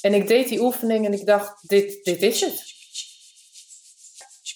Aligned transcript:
En 0.00 0.14
ik 0.14 0.28
deed 0.28 0.48
die 0.48 0.60
oefening 0.60 1.06
en 1.06 1.12
ik 1.12 1.26
dacht, 1.26 1.68
dit, 1.68 2.04
dit 2.04 2.22
is 2.22 2.40
het. 2.40 2.76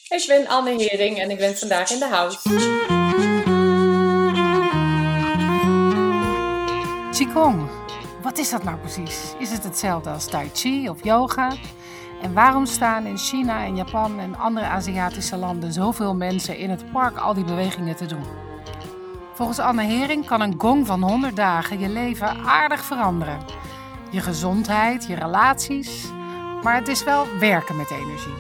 Ik 0.08 0.24
ben 0.26 0.46
Anne 0.46 0.70
Hering 0.70 1.18
en 1.18 1.30
ik 1.30 1.38
ben 1.38 1.56
vandaag 1.56 1.90
in 1.90 1.98
de 1.98 2.06
house. 2.06 2.38
Qigong, 7.10 7.68
wat 8.22 8.38
is 8.38 8.50
dat 8.50 8.64
nou 8.64 8.78
precies? 8.78 9.34
Is 9.38 9.50
het 9.50 9.64
hetzelfde 9.64 10.10
als 10.10 10.26
Tai 10.26 10.50
Chi 10.52 10.88
of 10.88 11.04
yoga? 11.04 11.52
En 12.22 12.32
waarom 12.32 12.66
staan 12.66 13.06
in 13.06 13.18
China 13.18 13.64
en 13.64 13.76
Japan 13.76 14.20
en 14.20 14.36
andere 14.36 14.66
Aziatische 14.66 15.36
landen 15.36 15.72
zoveel 15.72 16.14
mensen 16.14 16.56
in 16.56 16.70
het 16.70 16.92
park 16.92 17.16
al 17.16 17.34
die 17.34 17.44
bewegingen 17.44 17.96
te 17.96 18.06
doen? 18.06 18.24
Volgens 19.34 19.58
Anne 19.58 19.82
Hering 19.82 20.26
kan 20.26 20.40
een 20.40 20.54
gong 20.58 20.86
van 20.86 21.02
100 21.02 21.36
dagen 21.36 21.78
je 21.78 21.88
leven 21.88 22.28
aardig 22.28 22.84
veranderen. 22.84 23.38
Je 24.12 24.20
gezondheid, 24.20 25.06
je 25.06 25.14
relaties, 25.14 26.10
maar 26.62 26.76
het 26.76 26.88
is 26.88 27.04
wel 27.04 27.38
werken 27.38 27.76
met 27.76 27.90
energie. 27.90 28.34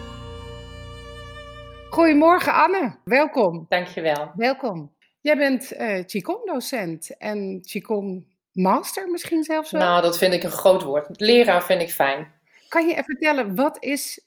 Goedemorgen 1.90 2.54
Anne, 2.54 2.96
welkom. 3.04 3.66
Dankjewel. 3.68 4.32
Welkom. 4.36 4.92
Jij 5.20 5.36
bent 5.36 5.72
uh, 5.72 6.04
Qigong-docent 6.04 7.16
en 7.16 7.60
Qigong-master 7.62 9.10
misschien 9.10 9.42
zelfs 9.44 9.70
wel? 9.70 9.80
Nou, 9.80 10.02
dat 10.02 10.18
vind 10.18 10.34
ik 10.34 10.42
een 10.42 10.50
groot 10.50 10.82
woord. 10.82 11.20
Leraar 11.20 11.64
vind 11.64 11.82
ik 11.82 11.90
fijn. 11.90 12.32
Kan 12.68 12.86
je 12.86 13.02
vertellen, 13.04 13.54
wat 13.54 13.76
is 13.84 14.24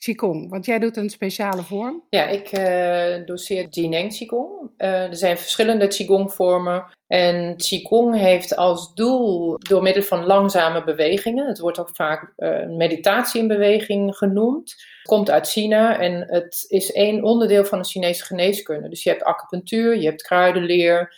Qigong? 0.00 0.50
Want 0.50 0.64
jij 0.64 0.78
doet 0.78 0.96
een 0.96 1.10
speciale 1.10 1.62
vorm. 1.62 2.02
Ja, 2.10 2.26
ik 2.26 2.58
uh, 2.58 3.26
doseer 3.26 3.68
Jineng 3.68 4.16
Qigong. 4.16 4.70
Uh, 4.78 5.02
er 5.02 5.16
zijn 5.16 5.38
verschillende 5.38 5.86
Qigong-vormen. 5.86 6.84
En 7.06 7.56
Qigong 7.56 8.16
heeft 8.16 8.56
als 8.56 8.94
doel, 8.94 9.58
door 9.58 9.82
middel 9.82 10.02
van 10.02 10.26
langzame 10.26 10.84
bewegingen, 10.84 11.46
het 11.46 11.58
wordt 11.58 11.78
ook 11.78 11.90
vaak 11.92 12.32
uh, 12.36 12.66
meditatie 12.66 13.40
in 13.40 13.48
beweging 13.48 14.16
genoemd. 14.16 14.70
Het 14.70 15.08
komt 15.08 15.30
uit 15.30 15.48
China 15.48 15.98
en 15.98 16.24
het 16.28 16.64
is 16.68 16.92
één 16.92 17.22
onderdeel 17.22 17.64
van 17.64 17.78
de 17.78 17.88
Chinese 17.88 18.24
geneeskunde. 18.24 18.88
Dus 18.88 19.02
je 19.02 19.10
hebt 19.10 19.22
acupunctuur, 19.22 19.96
je 19.96 20.06
hebt 20.06 20.22
kruidenleer, 20.22 21.14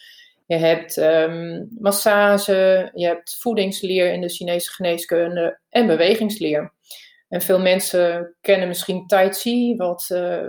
je 0.46 0.56
hebt 0.56 0.96
um, 0.96 1.68
massage, 1.78 2.90
je 2.94 3.06
hebt 3.06 3.36
voedingsleer 3.40 4.12
in 4.12 4.20
de 4.20 4.28
Chinese 4.28 4.72
geneeskunde 4.72 5.58
en 5.70 5.86
bewegingsleer. 5.86 6.72
En 7.32 7.40
veel 7.40 7.60
mensen 7.60 8.34
kennen 8.40 8.68
misschien 8.68 9.06
Tai 9.06 9.32
Chi, 9.32 9.76
wat 9.76 10.08
uh, 10.12 10.44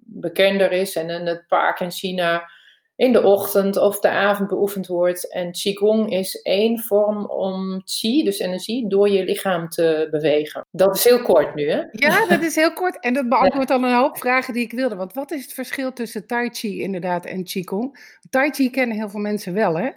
bekender 0.00 0.72
is 0.72 0.96
en 0.96 1.10
in 1.10 1.26
het 1.26 1.44
park 1.48 1.80
in 1.80 1.90
China 1.90 2.50
in 2.96 3.12
de 3.12 3.22
ochtend 3.22 3.76
of 3.76 4.00
de 4.00 4.08
avond 4.08 4.48
beoefend 4.48 4.86
wordt. 4.86 5.32
En 5.32 5.52
Qigong 5.52 6.12
is 6.12 6.34
één 6.42 6.78
vorm 6.78 7.30
om 7.30 7.82
Qi, 7.84 8.24
dus 8.24 8.38
energie, 8.38 8.88
door 8.88 9.08
je 9.08 9.24
lichaam 9.24 9.68
te 9.68 10.08
bewegen. 10.10 10.66
Dat 10.70 10.96
is 10.96 11.04
heel 11.04 11.22
kort 11.22 11.54
nu, 11.54 11.70
hè? 11.70 11.82
Ja, 11.90 12.26
dat 12.26 12.42
is 12.42 12.54
heel 12.54 12.72
kort. 12.72 13.00
En 13.00 13.14
dat 13.14 13.28
beantwoordt 13.28 13.70
al 13.70 13.82
een 13.82 13.94
hoop 13.94 14.18
vragen 14.18 14.54
die 14.54 14.62
ik 14.62 14.72
wilde. 14.72 14.96
Want 14.96 15.12
wat 15.12 15.30
is 15.30 15.42
het 15.42 15.52
verschil 15.52 15.92
tussen 15.92 16.26
Tai 16.26 16.48
Chi 16.52 16.82
inderdaad 16.82 17.24
en 17.24 17.44
Qigong? 17.44 18.18
Tai 18.30 18.50
Chi 18.50 18.70
kennen 18.70 18.96
heel 18.96 19.08
veel 19.08 19.20
mensen 19.20 19.54
wel, 19.54 19.78
hè? 19.78 19.90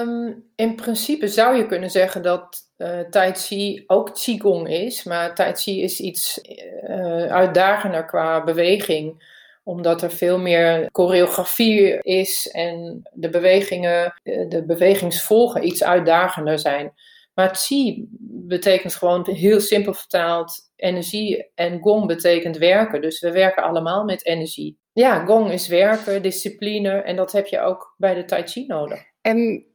Um, 0.00 0.44
in 0.56 0.74
principe 0.74 1.28
zou 1.28 1.56
je 1.56 1.66
kunnen 1.66 1.90
zeggen 1.90 2.22
dat 2.22 2.63
uh, 2.78 3.00
Tai 3.00 3.32
Chi 3.32 3.84
ook 3.86 4.14
Qigong 4.14 4.68
is. 4.68 5.04
Maar 5.04 5.34
Tai 5.34 5.54
Chi 5.54 5.82
is 5.82 6.00
iets 6.00 6.40
uh, 6.88 7.26
uitdagender 7.26 8.04
qua 8.04 8.44
beweging 8.44 9.32
omdat 9.64 10.02
er 10.02 10.10
veel 10.10 10.38
meer 10.38 10.88
choreografie 10.92 12.02
is 12.02 12.48
en 12.48 13.02
de 13.12 13.28
bewegingen, 13.28 14.20
de 14.22 14.64
bewegingsvolgen 14.66 15.66
iets 15.66 15.84
uitdagender 15.84 16.58
zijn. 16.58 16.92
Maar 17.34 17.50
Qi 17.50 18.06
betekent 18.46 18.94
gewoon 18.94 19.28
heel 19.30 19.60
simpel 19.60 19.94
vertaald 19.94 20.70
energie 20.76 21.50
en 21.54 21.80
Gong 21.80 22.06
betekent 22.06 22.56
werken. 22.56 23.00
Dus 23.00 23.20
we 23.20 23.30
werken 23.30 23.62
allemaal 23.62 24.04
met 24.04 24.26
energie. 24.26 24.78
Ja, 24.92 25.24
Gong 25.24 25.50
is 25.50 25.68
werken, 25.68 26.22
discipline 26.22 26.90
en 26.90 27.16
dat 27.16 27.32
heb 27.32 27.46
je 27.46 27.60
ook 27.60 27.94
bij 27.96 28.14
de 28.14 28.24
Tai 28.24 28.42
Chi 28.46 28.66
nodig. 28.66 29.02
En 29.20 29.66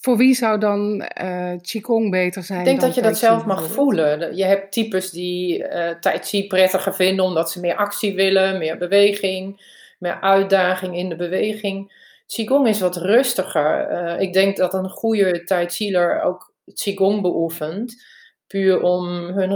voor 0.00 0.16
wie 0.16 0.34
zou 0.34 0.58
dan 0.58 1.08
uh, 1.22 1.52
Qigong 1.62 2.10
beter 2.10 2.42
zijn? 2.42 2.58
Ik 2.58 2.64
denk 2.64 2.80
dat 2.80 2.94
je 2.94 3.02
dat 3.02 3.18
zelf 3.18 3.44
mag 3.44 3.62
voelen. 3.62 4.36
Je 4.36 4.44
hebt 4.44 4.72
types 4.72 5.10
die 5.10 5.58
uh, 5.58 5.90
Tai 5.90 6.18
Chi 6.18 6.46
prettiger 6.46 6.94
vinden 6.94 7.24
omdat 7.24 7.50
ze 7.50 7.60
meer 7.60 7.76
actie 7.76 8.14
willen, 8.14 8.58
meer 8.58 8.78
beweging, 8.78 9.60
meer 9.98 10.20
uitdaging 10.20 10.96
in 10.96 11.08
de 11.08 11.16
beweging. 11.16 11.92
Qigong 12.26 12.68
is 12.68 12.80
wat 12.80 12.96
rustiger. 12.96 13.90
Uh, 13.90 14.20
ik 14.20 14.32
denk 14.32 14.56
dat 14.56 14.74
een 14.74 14.88
goede 14.88 15.44
Tai 15.44 15.66
Chi'er 15.68 16.22
ook 16.22 16.54
Qigong 16.74 17.22
beoefent. 17.22 18.02
Puur 18.46 18.82
om, 18.82 19.06
hun, 19.08 19.50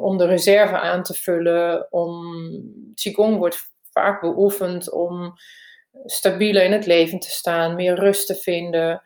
om 0.00 0.18
de 0.18 0.26
reserve 0.26 0.78
aan 0.78 1.02
te 1.02 1.14
vullen. 1.14 1.92
Om, 1.92 2.24
Qigong 2.94 3.36
wordt 3.36 3.72
vaak 3.90 4.20
beoefend 4.20 4.92
om 4.92 5.34
stabieler 6.04 6.64
in 6.64 6.72
het 6.72 6.86
leven 6.86 7.18
te 7.18 7.30
staan, 7.30 7.74
meer 7.74 7.94
rust 7.94 8.26
te 8.26 8.34
vinden. 8.34 9.02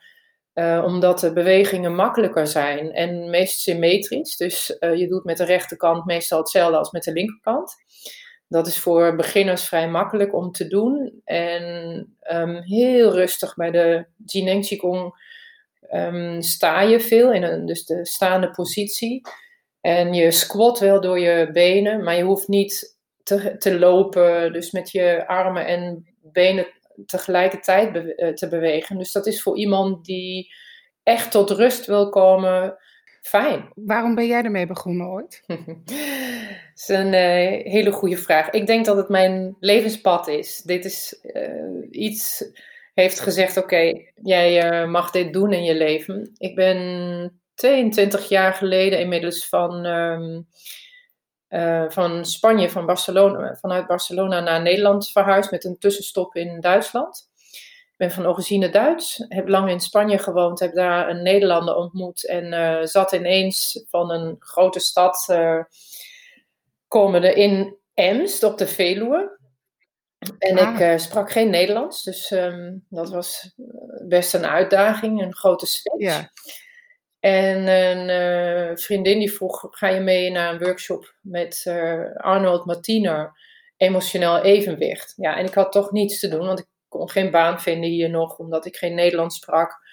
Uh, 0.59 0.83
omdat 0.85 1.21
de 1.21 1.33
bewegingen 1.33 1.95
makkelijker 1.95 2.47
zijn 2.47 2.93
en 2.93 3.31
meest 3.31 3.61
symmetrisch. 3.61 4.37
Dus 4.37 4.77
uh, 4.81 4.95
je 4.95 5.09
doet 5.09 5.25
met 5.25 5.37
de 5.37 5.45
rechterkant 5.45 6.05
meestal 6.05 6.39
hetzelfde 6.39 6.77
als 6.77 6.91
met 6.91 7.05
de 7.05 7.13
linkerkant. 7.13 7.75
Dat 8.49 8.67
is 8.67 8.79
voor 8.79 9.17
beginners 9.17 9.65
vrij 9.65 9.89
makkelijk 9.89 10.35
om 10.35 10.53
te 10.53 10.69
doen. 10.69 11.21
En 11.25 12.17
um, 12.33 12.57
heel 12.57 13.13
rustig 13.13 13.55
bij 13.55 13.71
de 13.71 14.07
Jineng 14.27 14.67
Qigong 14.67 15.15
um, 15.91 16.43
sta 16.43 16.81
je 16.81 17.01
veel 17.01 17.33
in 17.33 17.43
een, 17.43 17.67
dus 17.67 17.85
de 17.85 18.07
staande 18.07 18.51
positie. 18.51 19.21
En 19.81 20.15
je 20.15 20.31
squat 20.31 20.79
wel 20.79 21.01
door 21.01 21.19
je 21.19 21.51
benen, 21.53 22.03
maar 22.05 22.17
je 22.17 22.25
hoeft 22.25 22.49
niet 22.49 22.97
te, 23.23 23.57
te 23.59 23.79
lopen. 23.79 24.53
Dus 24.53 24.71
met 24.71 24.91
je 24.91 25.27
armen 25.27 25.67
en 25.67 26.07
benen 26.23 26.67
tegelijkertijd 27.07 27.93
be 27.93 28.33
te 28.35 28.49
bewegen. 28.49 28.99
Dus 28.99 29.13
dat 29.13 29.27
is 29.27 29.43
voor 29.43 29.57
iemand 29.57 30.05
die 30.05 30.53
echt 31.03 31.31
tot 31.31 31.51
rust 31.51 31.87
wil 31.87 32.09
komen, 32.09 32.77
fijn. 33.21 33.69
Waarom 33.75 34.15
ben 34.15 34.27
jij 34.27 34.43
ermee 34.43 34.67
begonnen 34.67 35.07
ooit? 35.07 35.43
dat 35.47 35.57
is 36.75 36.89
een 36.89 37.13
uh, 37.13 37.73
hele 37.73 37.93
goede 37.93 38.17
vraag. 38.17 38.51
Ik 38.51 38.67
denk 38.67 38.85
dat 38.85 38.97
het 38.97 39.09
mijn 39.09 39.57
levenspad 39.61 40.29
is. 40.29 40.63
Dit 40.65 40.85
is 40.85 41.21
uh, 41.23 41.87
iets, 41.91 42.45
heeft 42.95 43.21
gezegd, 43.21 43.57
oké, 43.57 43.93
jij 44.15 44.83
uh, 44.83 44.91
mag 44.91 45.11
dit 45.11 45.33
doen 45.33 45.53
in 45.53 45.65
je 45.65 45.75
leven. 45.75 46.31
Ik 46.37 46.55
ben 46.55 47.41
22 47.55 48.29
jaar 48.29 48.55
geleden 48.55 49.01
inmiddels 49.01 49.49
van... 49.49 49.87
Um, 49.87 50.47
uh, 51.49 51.85
van 51.89 52.25
Spanje, 52.25 52.71
van 52.71 52.87
Barcelona, 52.87 53.57
vanuit 53.61 53.87
Barcelona 53.87 54.41
naar 54.41 54.63
Nederland 54.63 55.11
verhuisd 55.11 55.51
met 55.51 55.65
een 55.65 55.79
tussenstop 55.79 56.35
in 56.35 56.61
Duitsland. 56.61 57.31
Ik 57.99 58.07
ben 58.07 58.11
van 58.11 58.27
origine 58.27 58.71
Duits, 58.71 59.25
heb 59.29 59.49
lang 59.49 59.71
in 59.71 59.81
Spanje 59.81 60.19
gewoond, 60.19 60.61
heb 60.61 60.75
daar 60.75 61.09
een 61.09 61.23
Nederlander 61.23 61.75
ontmoet 61.75 62.27
en 62.27 62.53
uh, 62.53 62.83
zat 62.83 63.13
ineens 63.13 63.85
van 63.89 64.11
een 64.11 64.37
grote 64.39 64.81
stad 64.81 65.27
uh, 65.31 65.63
komende 66.89 67.35
in 67.35 67.77
Emst 67.95 68.43
op 68.43 68.59
de 68.59 68.67
Veluwe. 68.67 69.39
En 70.39 70.59
ah. 70.59 70.81
ik 70.81 70.99
sprak 70.99 71.31
geen 71.31 71.51
Nederlands, 71.51 72.03
dus 72.03 72.31
um, 72.31 72.87
dat 72.89 73.11
was 73.11 73.55
best 74.09 74.35
een 74.35 74.47
uitdaging, 74.47 75.23
een 75.23 75.35
grote 75.35 75.67
switch. 75.67 75.99
Ja. 75.99 76.31
En 77.29 77.67
een 77.67 78.09
uh, 78.09 78.77
vriendin 78.77 79.19
die 79.19 79.33
vroeg: 79.33 79.67
ga 79.71 79.89
je 79.89 80.01
mee 80.01 80.31
naar 80.31 80.53
een 80.53 80.59
workshop 80.59 81.15
met 81.21 81.65
uh, 81.69 82.15
Arnold 82.17 82.65
Martiner, 82.65 83.33
emotioneel 83.77 84.43
evenwicht? 84.43 85.15
Ja, 85.17 85.37
en 85.37 85.45
ik 85.45 85.55
had 85.55 85.73
toch 85.73 85.93
niets 85.93 86.21
te 86.21 86.29
doen, 86.29 86.47
want 86.47 86.59
ik 86.59 86.67
kon 86.89 87.11
geen 87.11 87.31
baan 87.31 87.61
vinden 87.61 87.91
hier 87.91 88.11
nog, 88.11 88.39
omdat 88.39 88.67
ik 88.67 88.77
geen 88.77 88.95
Nederlands 88.95 89.37
sprak. 89.37 89.87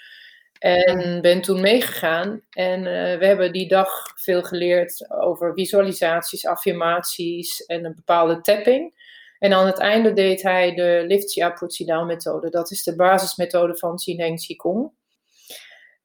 En 0.59 1.21
ben 1.21 1.41
toen 1.41 1.61
meegegaan. 1.61 2.41
En 2.49 2.79
uh, 2.79 3.17
we 3.17 3.25
hebben 3.25 3.51
die 3.51 3.67
dag 3.67 4.13
veel 4.15 4.43
geleerd 4.43 5.09
over 5.09 5.53
visualisaties, 5.53 6.45
affirmaties 6.45 7.65
en 7.65 7.85
een 7.85 7.95
bepaalde 7.95 8.41
tapping. 8.41 9.03
En 9.39 9.53
aan 9.53 9.65
het 9.65 9.79
einde 9.79 10.13
deed 10.13 10.41
hij 10.41 10.73
de 10.73 11.03
Lift 11.07 11.53
Put 11.59 11.83
Down 11.85 12.05
methode. 12.05 12.49
Dat 12.49 12.71
is 12.71 12.83
de 12.83 12.95
basismethode 12.95 13.77
van 13.77 13.95
Jineng 13.95 14.45
Qigong. 14.45 14.91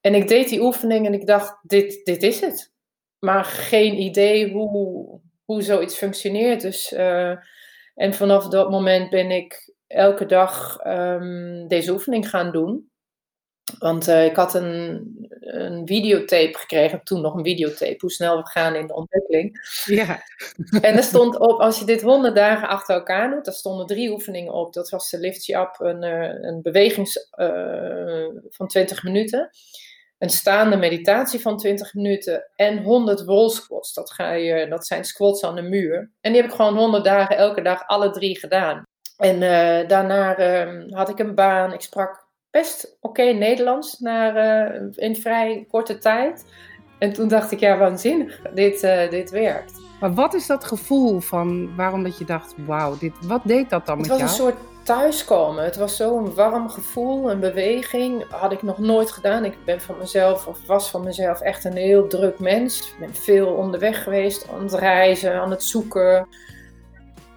En 0.00 0.14
ik 0.14 0.28
deed 0.28 0.48
die 0.48 0.60
oefening 0.60 1.06
en 1.06 1.14
ik 1.14 1.26
dacht, 1.26 1.58
dit, 1.62 2.04
dit 2.04 2.22
is 2.22 2.40
het. 2.40 2.72
Maar 3.18 3.44
geen 3.44 4.00
idee 4.00 4.52
hoe, 4.52 5.20
hoe 5.44 5.62
zoiets 5.62 5.96
functioneert. 5.96 6.60
Dus, 6.60 6.92
uh, 6.92 7.36
en 7.94 8.14
vanaf 8.14 8.48
dat 8.48 8.70
moment 8.70 9.10
ben 9.10 9.30
ik 9.30 9.74
elke 9.86 10.26
dag 10.26 10.78
um, 10.86 11.68
deze 11.68 11.92
oefening 11.92 12.28
gaan 12.28 12.52
doen. 12.52 12.90
Want 13.78 14.08
uh, 14.08 14.24
ik 14.24 14.36
had 14.36 14.54
een, 14.54 15.08
een 15.40 15.86
videotape 15.86 16.58
gekregen, 16.58 17.04
toen 17.04 17.20
nog 17.20 17.34
een 17.34 17.44
videotape, 17.44 17.96
hoe 17.98 18.10
snel 18.10 18.36
we 18.36 18.46
gaan 18.46 18.74
in 18.74 18.86
de 18.86 18.94
ontwikkeling. 18.94 19.58
Ja. 19.84 20.22
En 20.80 20.96
er 20.96 21.02
stond 21.02 21.38
op, 21.38 21.60
als 21.60 21.78
je 21.78 21.84
dit 21.84 22.02
honderd 22.02 22.34
dagen 22.34 22.68
achter 22.68 22.94
elkaar 22.94 23.30
doet, 23.30 23.44
daar 23.44 23.54
stonden 23.54 23.86
drie 23.86 24.10
oefeningen 24.10 24.52
op. 24.52 24.72
Dat 24.72 24.88
was 24.88 25.10
de 25.10 25.18
Lift 25.18 25.44
You 25.44 25.66
Up, 25.66 25.74
een, 25.78 26.04
uh, 26.04 26.48
een 26.48 26.62
bewegings 26.62 27.28
uh, 27.36 28.26
van 28.48 28.66
20 28.66 29.02
minuten. 29.02 29.50
Een 30.20 30.30
staande 30.30 30.76
meditatie 30.76 31.40
van 31.40 31.56
20 31.56 31.94
minuten 31.94 32.50
en 32.56 32.82
100 32.82 33.24
wall 33.24 33.48
squats. 33.48 33.94
Dat, 33.94 34.12
ga 34.12 34.32
je, 34.32 34.68
dat 34.68 34.86
zijn 34.86 35.04
squats 35.04 35.44
aan 35.44 35.54
de 35.54 35.62
muur. 35.62 36.10
En 36.20 36.32
die 36.32 36.40
heb 36.40 36.50
ik 36.50 36.56
gewoon 36.56 36.76
100 36.76 37.04
dagen 37.04 37.36
elke 37.36 37.62
dag 37.62 37.86
alle 37.86 38.10
drie 38.10 38.38
gedaan. 38.38 38.82
En 39.16 39.34
uh, 39.34 39.88
daarna 39.88 40.38
uh, 40.38 40.82
had 40.90 41.08
ik 41.08 41.18
een 41.18 41.34
baan. 41.34 41.72
Ik 41.72 41.80
sprak 41.80 42.26
best 42.50 42.96
oké 43.00 43.22
Nederlands 43.22 43.98
naar, 43.98 44.36
uh, 44.72 44.86
in 44.94 45.16
vrij 45.16 45.66
korte 45.68 45.98
tijd. 45.98 46.44
En 46.98 47.12
toen 47.12 47.28
dacht 47.28 47.50
ik, 47.50 47.60
ja, 47.60 47.78
waanzinnig, 47.78 48.40
dit, 48.54 48.80
dit 49.10 49.30
werkt. 49.30 49.80
Maar 50.00 50.14
wat 50.14 50.34
is 50.34 50.46
dat 50.46 50.64
gevoel 50.64 51.20
van 51.20 51.76
waarom 51.76 52.02
dat 52.02 52.18
je 52.18 52.24
dacht, 52.24 52.54
wauw, 52.66 52.98
dit, 52.98 53.12
wat 53.26 53.40
deed 53.44 53.70
dat 53.70 53.86
dan 53.86 53.98
het 53.98 54.08
met 54.08 54.18
jou? 54.18 54.52
Thuiskomen. 54.82 55.64
Het 55.64 55.76
was 55.76 55.96
zo'n 55.96 56.34
warm 56.34 56.68
gevoel, 56.68 57.30
een 57.30 57.40
beweging. 57.40 58.24
Had 58.30 58.52
ik 58.52 58.62
nog 58.62 58.78
nooit 58.78 59.10
gedaan. 59.10 59.44
Ik 59.44 59.64
ben 59.64 59.80
van 59.80 59.98
mezelf, 59.98 60.46
of 60.46 60.66
was 60.66 60.90
van 60.90 61.04
mezelf, 61.04 61.40
echt 61.40 61.64
een 61.64 61.76
heel 61.76 62.06
druk 62.06 62.38
mens. 62.38 62.80
Ik 62.80 62.98
ben 62.98 63.14
veel 63.14 63.46
onderweg 63.46 64.02
geweest, 64.02 64.48
aan 64.48 64.62
het 64.62 64.74
reizen, 64.74 65.34
aan 65.34 65.50
het 65.50 65.62
zoeken. 65.62 66.28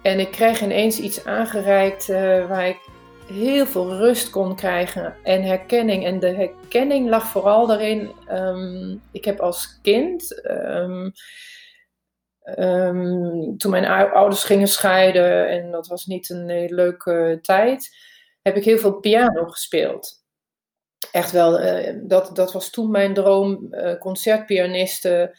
En 0.02 0.20
ik 0.20 0.30
kreeg 0.30 0.62
ineens 0.62 0.98
iets 0.98 1.24
aangereikt 1.24 2.08
uh, 2.08 2.48
waar 2.48 2.68
ik 2.68 2.78
heel 3.26 3.66
veel 3.66 3.96
rust 3.96 4.30
kon 4.30 4.56
krijgen 4.56 5.14
en 5.22 5.42
herkenning. 5.42 6.04
En 6.04 6.20
de 6.20 6.34
herkenning 6.34 7.08
lag 7.08 7.26
vooral 7.26 7.66
daarin. 7.66 8.10
Um, 8.30 9.02
ik 9.12 9.24
heb 9.24 9.40
als 9.40 9.78
kind. 9.82 10.42
Um, 10.50 11.12
Um, 12.58 13.58
toen 13.58 13.70
mijn 13.70 13.86
ouders 14.12 14.44
gingen 14.44 14.68
scheiden 14.68 15.48
en 15.48 15.70
dat 15.70 15.86
was 15.86 16.06
niet 16.06 16.30
een 16.30 16.74
leuke 16.74 17.38
tijd, 17.42 17.96
heb 18.42 18.56
ik 18.56 18.64
heel 18.64 18.78
veel 18.78 19.00
piano 19.00 19.46
gespeeld. 19.46 20.22
Echt 21.12 21.30
wel, 21.30 21.60
uh, 21.60 21.94
dat, 22.02 22.36
dat 22.36 22.52
was 22.52 22.70
toen 22.70 22.90
mijn 22.90 23.14
droom, 23.14 23.66
uh, 23.70 23.98
concertpianiste. 23.98 25.38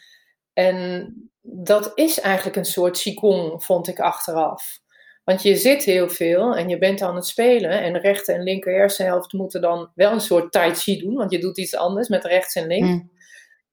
En 0.52 1.14
dat 1.40 1.92
is 1.94 2.20
eigenlijk 2.20 2.56
een 2.56 2.64
soort 2.64 2.98
qigong, 2.98 3.64
vond 3.64 3.88
ik 3.88 4.00
achteraf. 4.00 4.78
Want 5.24 5.42
je 5.42 5.56
zit 5.56 5.84
heel 5.84 6.08
veel 6.08 6.56
en 6.56 6.68
je 6.68 6.78
bent 6.78 7.02
aan 7.02 7.14
het 7.14 7.26
spelen. 7.26 7.70
En 7.70 7.98
rechter 7.98 8.34
en 8.34 8.42
linker 8.42 8.74
hersenhelft 8.74 9.32
moeten 9.32 9.60
dan 9.60 9.90
wel 9.94 10.12
een 10.12 10.20
soort 10.20 10.52
tai 10.52 10.74
chi 10.74 10.98
doen. 10.98 11.14
Want 11.14 11.30
je 11.30 11.38
doet 11.38 11.58
iets 11.58 11.76
anders 11.76 12.08
met 12.08 12.24
rechts 12.24 12.54
en 12.54 12.66
links. 12.66 12.88
Mm. 12.88 13.10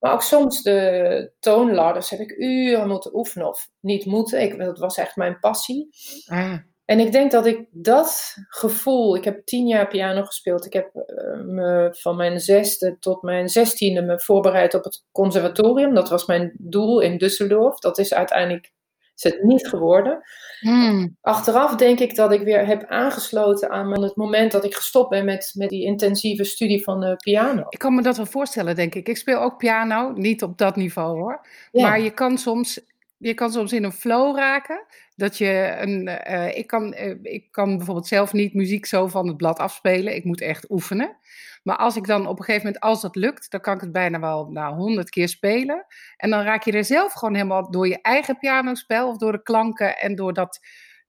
Maar 0.04 0.14
ook 0.14 0.22
soms 0.22 0.62
de 0.62 1.32
toonladders 1.40 2.10
heb 2.10 2.20
ik 2.20 2.38
uren 2.38 2.88
moeten 2.88 3.16
oefenen 3.16 3.48
of 3.48 3.70
niet 3.80 4.06
moeten. 4.06 4.42
Ik, 4.42 4.58
dat 4.58 4.80
was 4.80 4.98
echt 4.98 5.16
mijn 5.16 5.40
passie. 5.40 5.90
Ah. 6.26 6.58
En 6.86 7.00
ik 7.00 7.12
denk 7.12 7.32
dat 7.32 7.46
ik 7.46 7.68
dat 7.72 8.36
gevoel, 8.48 9.16
ik 9.16 9.24
heb 9.24 9.46
tien 9.46 9.68
jaar 9.68 9.88
piano 9.88 10.24
gespeeld. 10.24 10.66
Ik 10.66 10.74
heb 10.74 10.90
uh, 10.96 11.42
me 11.44 11.96
van 12.00 12.16
mijn 12.16 12.40
zesde 12.40 12.98
tot 13.00 13.22
mijn 13.22 13.50
zestiende 13.50 14.02
me 14.02 14.20
voorbereid 14.20 14.74
op 14.74 14.84
het 14.84 15.04
conservatorium. 15.12 15.94
Dat 15.94 16.10
was 16.10 16.26
mijn 16.26 16.54
doel 16.58 17.00
in 17.00 17.24
Düsseldorf. 17.24 17.76
Dat 17.80 17.98
is 17.98 18.14
uiteindelijk 18.14 18.74
is 19.16 19.24
het 19.24 19.44
niet 19.44 19.68
geworden. 19.68 20.22
Hmm. 20.60 21.18
Achteraf 21.22 21.76
denk 21.76 22.00
ik 22.00 22.16
dat 22.16 22.32
ik 22.32 22.42
weer 22.42 22.66
heb 22.66 22.86
aangesloten 22.88 23.70
aan 23.70 24.02
het 24.02 24.16
moment 24.16 24.52
dat 24.52 24.64
ik 24.64 24.76
gestopt 24.76 25.10
ben 25.10 25.26
met, 25.26 25.52
met 25.54 25.70
die 25.70 25.86
intensieve 25.86 26.44
studie 26.44 26.84
van 26.84 27.00
de 27.00 27.16
piano. 27.16 27.64
Ik 27.70 27.80
kan 27.80 27.96
me 27.96 28.02
dat 28.02 28.18
wel 28.18 28.26
voorstellen, 28.26 28.76
denk 28.76 28.96
ik. 28.96 29.08
Ik 29.08 29.18
speel 29.18 29.40
ook 29.42 29.58
piano, 29.58 30.12
niet 30.12 30.44
op 30.44 30.58
dat 30.58 30.76
niveau 30.76 31.20
hoor. 31.20 31.46
Maar 31.72 32.02
je 32.02 32.12
kan 32.12 32.38
soms 32.38 32.80
je 33.24 33.34
kan 33.34 33.52
soms 33.52 33.74
in 33.74 33.84
een 33.84 33.92
flow 33.92 34.38
raken. 34.38 34.86
Dat 35.16 35.38
je 35.38 35.76
een. 35.80 36.10
Uh, 36.32 36.58
ik, 36.58 36.68
kan, 36.68 36.94
uh, 36.94 37.16
ik 37.22 37.52
kan 37.52 37.78
bijvoorbeeld 37.78 38.08
zelf 38.08 38.34
niet 38.34 38.54
muziek 38.54 38.86
zo 38.86 39.08
van 39.08 39.28
het 39.28 39.38
blad 39.38 39.60
afspelen. 39.60 40.16
Ik 40.16 40.24
moet 40.24 40.42
echt 40.42 40.70
oefenen. 40.70 41.18
Maar 41.64 41.78
als 41.78 41.96
ik 41.96 42.06
dan 42.06 42.28
op 42.28 42.40
een 42.40 42.46
gegeven 42.46 42.66
moment, 42.66 42.84
als 42.84 43.02
dat 43.02 43.16
lukt, 43.16 43.52
dan 43.52 43.62
kan 43.62 43.76
ik 43.76 43.82
het 43.82 43.92
bijna 43.92 44.20
wel 44.20 44.46
nou, 44.52 44.76
honderd 44.76 45.10
keer 45.10 45.28
spelen. 45.28 45.86
En 46.18 46.30
dan 46.30 46.44
raak 46.44 46.64
je 46.64 46.72
er 46.72 46.86
zelf 46.86 47.14
gewoon 47.14 47.34
helemaal 47.34 47.72
door 47.72 47.88
je 47.88 48.02
eigen 48.02 48.38
pianospel 48.38 49.10
of 49.10 49.18
door 49.18 49.32
de 49.32 49.44
klanken 49.44 49.98
en 49.98 50.16
doordat 50.16 50.60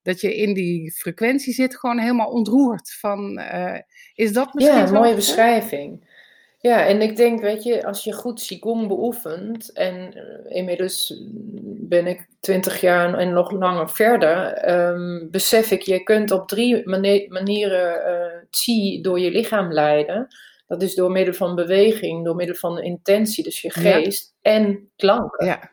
dat 0.03 0.21
je 0.21 0.37
in 0.37 0.55
die 0.55 0.93
frequentie 0.93 1.53
zit, 1.53 1.77
gewoon 1.77 1.99
helemaal 1.99 2.31
ontroerd. 2.31 2.93
Van, 2.93 3.39
uh, 3.39 3.79
is 4.15 4.33
dat 4.33 4.55
misschien. 4.55 4.77
Ja, 4.77 4.87
een 4.87 4.93
mooie 4.93 5.15
beschrijving. 5.15 6.13
Ja, 6.65 6.87
en 6.87 7.03
ik 7.03 7.17
denk, 7.17 7.41
weet 7.41 7.63
je, 7.63 7.85
als 7.85 8.05
je 8.05 8.13
goed 8.13 8.47
Qigong 8.47 8.89
beoefent, 8.89 9.73
en 9.73 10.17
uh, 10.17 10.57
inmiddels 10.57 11.23
ben 11.89 12.07
ik 12.07 12.27
twintig 12.41 12.81
jaar 12.81 13.19
en 13.19 13.33
nog 13.33 13.51
langer 13.51 13.91
verder, 13.91 14.71
um, 14.71 15.29
besef 15.31 15.71
ik, 15.71 15.83
je 15.83 16.03
kunt 16.03 16.31
op 16.31 16.49
drie 16.49 16.89
manieren 17.29 18.11
uh, 18.11 18.43
Qi 18.51 19.01
door 19.01 19.21
je 19.21 19.31
lichaam 19.31 19.73
leiden. 19.73 20.27
Dat 20.67 20.83
is 20.83 20.95
door 20.95 21.11
middel 21.11 21.35
van 21.35 21.55
beweging, 21.55 22.25
door 22.25 22.35
middel 22.35 22.57
van 22.57 22.83
intentie, 22.83 23.45
dus 23.45 23.61
je 23.61 23.71
geest, 23.71 24.35
en 24.43 24.91
klanken. 24.97 25.47
Ja. 25.47 25.73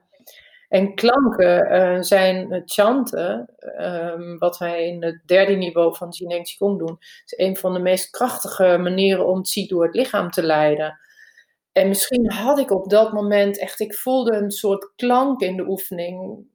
En 0.72 0.96
klanken 0.96 1.74
uh, 1.74 2.02
zijn 2.02 2.62
chanten, 2.66 3.56
um, 3.80 4.38
wat 4.38 4.58
wij 4.58 4.88
in 4.88 5.04
het 5.04 5.22
derde 5.26 5.54
niveau 5.54 5.96
van 5.96 6.10
Jineng 6.10 6.44
Qigong 6.44 6.80
doen. 6.80 6.98
is 7.00 7.34
een 7.38 7.58
van 7.58 7.74
de 7.74 7.80
meest 7.80 8.10
krachtige 8.10 8.78
manieren 8.78 9.28
om 9.28 9.44
Qi 9.44 9.68
door 9.68 9.84
het 9.84 9.96
lichaam 9.96 10.30
te 10.30 10.44
leiden. 10.44 11.00
En 11.72 11.88
misschien 11.88 12.32
had 12.32 12.60
ik 12.60 12.72
op 12.72 12.90
dat 12.90 13.14
moment 13.14 13.60
echt, 13.60 13.80
ik 13.80 13.94
voelde 13.94 14.34
een 14.34 14.52
soort 14.52 14.92
klank 14.96 15.42
in 15.42 15.58
de 15.58 15.68
oefening, 15.68 16.46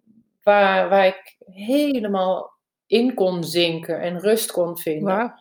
waar, 0.43 0.89
waar 0.89 1.07
ik 1.07 1.37
helemaal 1.45 2.53
in 2.87 3.15
kon 3.15 3.45
zinken 3.45 4.01
en 4.01 4.21
rust 4.21 4.53
kon 4.53 4.79
vinden. 4.79 5.35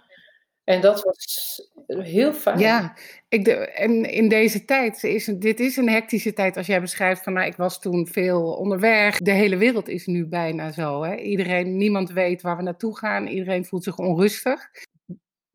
En 0.65 0.81
dat 0.81 1.03
was 1.03 1.61
heel 1.87 2.33
fijn. 2.33 2.59
Ja, 2.59 2.97
ik 3.29 3.45
de, 3.45 3.53
en 3.53 4.11
in 4.11 4.29
deze 4.29 4.65
tijd, 4.65 5.03
is, 5.03 5.25
dit 5.25 5.59
is 5.59 5.77
een 5.77 5.89
hectische 5.89 6.33
tijd 6.33 6.57
als 6.57 6.67
jij 6.67 6.81
beschrijft 6.81 7.23
van 7.23 7.33
nou, 7.33 7.47
ik 7.47 7.55
was 7.55 7.81
toen 7.81 8.07
veel 8.07 8.53
onderweg. 8.53 9.17
De 9.17 9.31
hele 9.31 9.57
wereld 9.57 9.87
is 9.87 10.05
nu 10.05 10.25
bijna 10.25 10.71
zo. 10.71 11.03
Hè? 11.03 11.15
Iedereen, 11.15 11.77
niemand 11.77 12.11
weet 12.11 12.41
waar 12.41 12.57
we 12.57 12.63
naartoe 12.63 12.97
gaan. 12.97 13.27
Iedereen 13.27 13.65
voelt 13.65 13.83
zich 13.83 13.97
onrustig. 13.97 14.69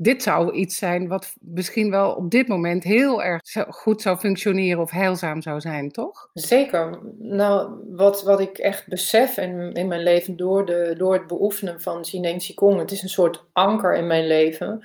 Dit 0.03 0.23
zou 0.23 0.53
iets 0.53 0.77
zijn 0.77 1.09
wat 1.09 1.35
misschien 1.41 1.91
wel 1.91 2.13
op 2.13 2.31
dit 2.31 2.49
moment 2.49 2.85
heel 2.85 3.23
erg 3.23 3.41
goed 3.69 4.03
zou 4.03 4.17
functioneren 4.17 4.83
of 4.83 4.91
heilzaam 4.91 5.43
zou 5.43 5.61
zijn, 5.61 5.91
toch? 5.91 6.31
Zeker. 6.33 6.99
Nou, 7.19 7.71
wat, 7.89 8.23
wat 8.23 8.41
ik 8.41 8.59
echt 8.59 8.89
besef 8.89 9.37
in, 9.37 9.73
in 9.73 9.89
mijn 9.89 10.03
leven 10.03 10.37
door, 10.37 10.67
de, 10.67 10.95
door 10.99 11.13
het 11.13 11.27
beoefenen 11.27 11.81
van 11.81 12.01
Jineng 12.01 12.43
Qigong, 12.43 12.79
het 12.79 12.91
is 12.91 13.03
een 13.03 13.09
soort 13.09 13.45
anker 13.53 13.97
in 13.97 14.07
mijn 14.07 14.27
leven 14.27 14.85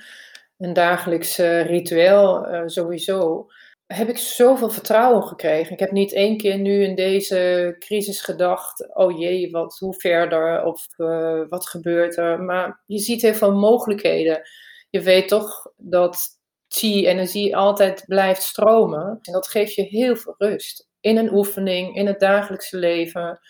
een 0.58 0.72
dagelijks 0.72 1.38
uh, 1.38 1.66
ritueel 1.66 2.48
uh, 2.48 2.62
sowieso, 2.66 3.46
heb 3.86 4.08
ik 4.08 4.18
zoveel 4.18 4.70
vertrouwen 4.70 5.22
gekregen. 5.22 5.72
Ik 5.72 5.78
heb 5.78 5.90
niet 5.90 6.12
één 6.12 6.36
keer 6.36 6.58
nu 6.58 6.82
in 6.82 6.94
deze 6.94 7.74
crisis 7.78 8.20
gedacht, 8.20 8.96
oh 8.96 9.18
jee, 9.18 9.50
wat, 9.50 9.76
hoe 9.78 9.94
verder 9.94 10.64
of 10.64 10.86
uh, 10.96 11.40
wat 11.48 11.66
gebeurt 11.66 12.16
er. 12.16 12.42
Maar 12.42 12.82
je 12.86 12.98
ziet 12.98 13.22
heel 13.22 13.34
veel 13.34 13.54
mogelijkheden. 13.54 14.42
Je 14.90 15.02
weet 15.02 15.28
toch 15.28 15.72
dat 15.76 16.18
chi-energie 16.68 17.56
altijd 17.56 18.04
blijft 18.06 18.42
stromen. 18.42 19.18
En 19.22 19.32
dat 19.32 19.48
geeft 19.48 19.74
je 19.74 19.82
heel 19.82 20.16
veel 20.16 20.34
rust. 20.38 20.88
In 21.00 21.16
een 21.16 21.32
oefening, 21.32 21.96
in 21.96 22.06
het 22.06 22.20
dagelijkse 22.20 22.76
leven, 22.76 23.40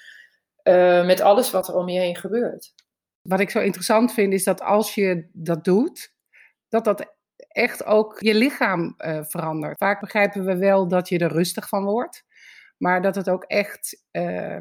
met 1.07 1.21
alles 1.21 1.51
wat 1.51 1.69
er 1.69 1.75
om 1.75 1.89
je 1.89 2.01
heen 2.01 2.17
gebeurt. 2.17 2.75
Wat 3.23 3.41
ik 3.41 3.51
zo 3.51 3.61
interessant 3.61 4.13
vind 4.13 4.33
is 4.33 4.45
dat 4.45 4.61
als 4.61 4.95
je 4.95 5.29
dat 5.33 5.65
doet, 5.65 6.15
dat 6.69 6.85
dat 6.85 7.15
echt 7.49 7.85
ook 7.85 8.21
je 8.21 8.35
lichaam 8.35 8.95
uh, 8.99 9.23
verandert. 9.23 9.79
Vaak 9.79 10.01
begrijpen 10.01 10.45
we 10.45 10.57
wel 10.57 10.89
dat 10.89 11.09
je 11.09 11.19
er 11.19 11.33
rustig 11.33 11.69
van 11.69 11.85
wordt, 11.85 12.25
maar 12.77 13.03
dat 13.03 13.15
het 13.15 13.31
ook 13.31 13.45
echt 13.45 14.05
uh, 14.13 14.59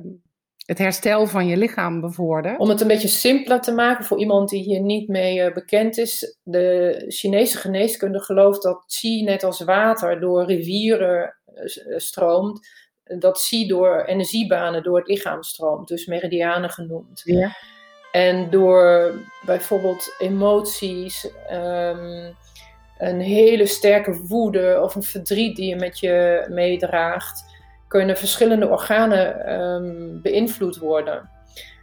het 0.66 0.78
herstel 0.78 1.28
van 1.28 1.48
je 1.48 1.58
lichaam 1.58 2.02
bevordert. 2.02 2.60
Om 2.60 2.70
het 2.70 2.82
een 2.82 2.88
beetje 2.88 3.08
simpeler 3.08 3.62
te 3.62 3.72
maken 3.72 4.06
voor 4.06 4.20
iemand 4.20 4.50
die 4.50 4.64
hier 4.64 4.82
niet 4.82 5.08
mee 5.08 5.38
uh, 5.38 5.54
bekend 5.54 5.98
is, 5.98 6.38
de 6.44 7.04
Chinese 7.08 7.58
geneeskunde 7.58 8.20
gelooft 8.20 8.64
dat 8.64 8.84
qi 9.00 9.24
net 9.24 9.44
als 9.44 9.62
water 9.62 10.20
door 10.20 10.46
rivieren 10.46 11.38
eh, 11.46 11.98
stroomt, 11.98 12.68
dat 13.04 13.48
qi 13.48 13.68
door 13.68 14.04
energiebanen 14.04 14.84
door 14.84 14.98
het 14.98 15.08
lichaam 15.08 15.44
stroomt, 15.44 15.88
dus 15.88 16.06
meridianen 16.06 16.70
genoemd. 16.70 17.22
Ja. 17.24 17.56
En 18.12 18.50
door 18.50 19.12
bijvoorbeeld 19.46 20.16
emoties, 20.18 21.30
um, 21.52 22.36
een 22.98 23.20
hele 23.20 23.66
sterke 23.66 24.26
woede 24.28 24.80
of 24.84 24.96
een 24.96 25.04
verdriet 25.04 25.56
die 25.56 25.68
je 25.68 25.76
met 25.76 26.00
je 26.00 26.46
meedraagt, 26.50 27.55
kunnen 27.96 28.18
verschillende 28.18 28.68
organen 28.68 29.54
um, 29.54 30.22
beïnvloed 30.22 30.78
worden. 30.78 31.30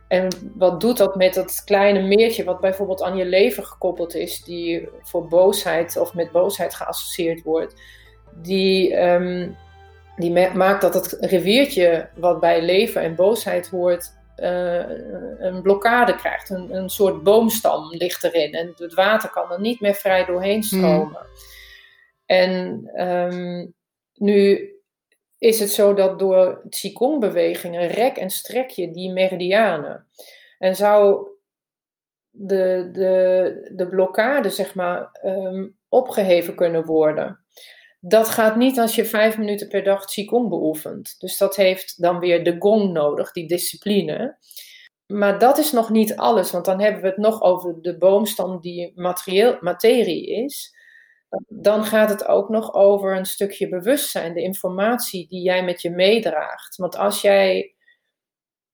En 0.08 0.28
wat 0.54 0.80
doet 0.80 0.96
dat 0.96 1.16
met 1.16 1.34
dat 1.34 1.62
kleine 1.64 2.02
meertje 2.02 2.44
wat 2.44 2.60
bijvoorbeeld 2.60 3.02
aan 3.02 3.16
je 3.16 3.24
lever 3.24 3.64
gekoppeld 3.64 4.14
is, 4.14 4.42
die 4.42 4.88
voor 5.02 5.28
boosheid 5.28 5.96
of 5.96 6.14
met 6.14 6.30
boosheid 6.30 6.74
geassocieerd 6.74 7.42
wordt? 7.42 7.74
Die, 8.34 8.96
um, 8.96 9.56
die 10.16 10.30
maakt 10.54 10.80
dat 10.80 10.94
het 10.94 11.16
riviertje 11.20 12.08
wat 12.14 12.40
bij 12.40 12.62
lever 12.62 13.02
en 13.02 13.14
boosheid 13.14 13.68
hoort, 13.68 14.12
uh, 14.36 14.88
een 15.38 15.62
blokkade 15.62 16.14
krijgt. 16.14 16.50
Een, 16.50 16.74
een 16.74 16.90
soort 16.90 17.22
boomstam 17.22 17.90
ligt 17.90 18.24
erin 18.24 18.52
en 18.52 18.72
het 18.76 18.94
water 18.94 19.30
kan 19.30 19.52
er 19.52 19.60
niet 19.60 19.80
meer 19.80 19.94
vrij 19.94 20.24
doorheen 20.24 20.64
hmm. 20.68 20.78
stromen. 20.78 21.26
En 22.26 22.90
um, 23.08 23.74
Nu 24.14 24.71
is 25.42 25.60
het 25.60 25.70
zo 25.70 25.94
dat 25.94 26.18
door 26.18 26.62
Qigong-bewegingen 26.68 27.88
rek 27.88 28.16
en 28.16 28.30
strek 28.30 28.70
je 28.70 28.90
die 28.90 29.12
meridianen. 29.12 30.06
En 30.58 30.76
zou 30.76 31.28
de, 32.30 32.88
de, 32.92 33.70
de 33.74 33.88
blokkade, 33.88 34.50
zeg 34.50 34.74
maar, 34.74 35.08
ehm, 35.12 35.68
opgeheven 35.88 36.54
kunnen 36.54 36.84
worden. 36.84 37.44
Dat 38.00 38.28
gaat 38.28 38.56
niet 38.56 38.78
als 38.78 38.94
je 38.94 39.04
vijf 39.04 39.38
minuten 39.38 39.68
per 39.68 39.84
dag 39.84 40.04
Qigong 40.04 40.48
beoefent. 40.48 41.20
Dus 41.20 41.38
dat 41.38 41.56
heeft 41.56 42.02
dan 42.02 42.18
weer 42.18 42.44
de 42.44 42.56
gong 42.58 42.92
nodig, 42.92 43.32
die 43.32 43.48
discipline. 43.48 44.36
Maar 45.06 45.38
dat 45.38 45.58
is 45.58 45.72
nog 45.72 45.90
niet 45.90 46.16
alles, 46.16 46.50
want 46.50 46.64
dan 46.64 46.80
hebben 46.80 47.02
we 47.02 47.08
het 47.08 47.16
nog 47.16 47.42
over 47.42 47.82
de 47.82 47.98
boomstam 47.98 48.60
die 48.60 48.92
materieel, 48.94 49.56
materie 49.60 50.26
is. 50.26 50.80
Dan 51.48 51.84
gaat 51.84 52.08
het 52.08 52.26
ook 52.26 52.48
nog 52.48 52.74
over 52.74 53.16
een 53.16 53.26
stukje 53.26 53.68
bewustzijn, 53.68 54.34
de 54.34 54.42
informatie 54.42 55.28
die 55.28 55.42
jij 55.42 55.64
met 55.64 55.82
je 55.82 55.90
meedraagt. 55.90 56.76
Want 56.76 56.96
als 56.96 57.20
jij, 57.20 57.74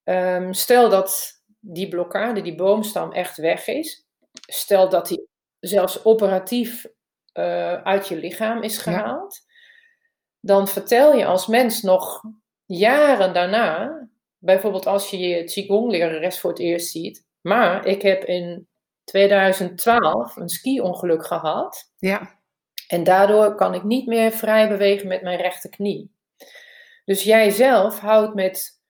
um, 0.05 0.53
stel 0.53 0.89
dat 0.89 1.43
die 1.61 1.89
blokkade, 1.89 2.43
die 2.43 2.55
boomstam 2.55 3.13
echt 3.13 3.37
weg 3.37 3.67
is, 3.67 4.07
stel 4.33 4.89
dat 4.89 5.09
die 5.09 5.29
zelfs 5.61 6.05
operatief 6.05 6.87
uh, 7.33 7.83
uit 7.83 8.09
je 8.09 8.17
lichaam 8.17 8.63
is 8.63 8.79
gehaald, 8.79 9.41
dan 10.41 10.69
vertel 10.69 11.15
je 11.15 11.27
als 11.27 11.47
mens 11.47 11.83
nog 11.83 12.23
jaren 12.67 13.35
daarna, 13.35 14.09
bijvoorbeeld 14.39 14.87
als 14.87 15.11
je 15.11 15.19
je 15.19 15.45
Qigong-lerares 15.45 16.41
voor 16.41 16.51
het 16.51 16.59
eerst 16.59 16.91
ziet, 16.91 17.27
maar 17.41 17.87
ik 17.87 18.03
heb 18.03 18.25
in 18.25 18.69
2012 19.05 20.37
een 20.37 20.49
ski-ongeluk 20.49 21.27
gehad. 21.27 21.93
Ja. 21.99 22.38
En 22.89 23.05
daardoor 23.05 23.55
kan 23.55 23.75
ik 23.75 23.83
niet 23.83 24.07
meer 24.07 24.33
vrij 24.33 24.69
bewegen 24.69 25.09
met 25.09 25.23
mijn 25.23 25.41
rechterknie. 25.41 26.11
Dus 27.05 27.23
jij 27.23 27.51
zelf 27.51 27.99
houdt 27.99 28.35
met 28.35 28.81